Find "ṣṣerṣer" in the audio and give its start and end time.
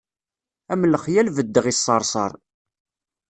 1.77-2.31